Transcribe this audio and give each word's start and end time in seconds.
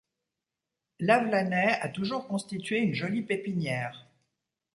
Lavelanet 0.99 1.77
a 1.79 1.87
toujours 1.87 2.27
constitué 2.27 2.79
une 2.79 2.95
jolie 2.95 3.21
pépinière. 3.21 4.07